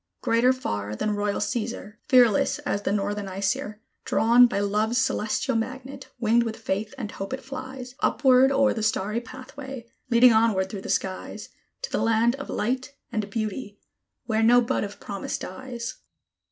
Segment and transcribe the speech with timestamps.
[0.23, 6.09] Greater far than royal Cæsar, Fearless as the northern Æsir, Drawn by Love's celestial magnet,
[6.19, 10.81] winged with faith and hope it flies, Upward o'er the starry pathway, leading onward through
[10.81, 11.49] the skies,
[11.83, 13.77] To the land of Light and Beauty,
[14.25, 15.97] where no bud of promise dies.